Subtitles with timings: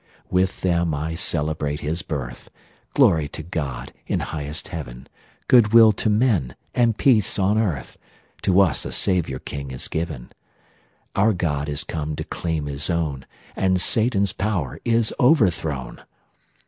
[0.31, 2.49] With them I celebrate His birth
[2.95, 5.05] Glory to God, in highest Heaven,
[5.47, 7.99] Good will to men, and peace on earth,
[8.41, 10.31] To us a Saviour king is given;
[11.15, 16.01] Our God is come to claim His own, And Satan's power is overthrown!